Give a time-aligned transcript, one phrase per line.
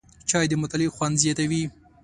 [0.29, 1.63] چای د مطالعې خوند زیاتوي